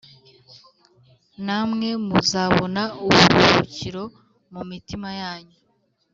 [1.45, 4.03] namwe muzabona uburuhukiro
[4.53, 5.57] mu mitima yanyu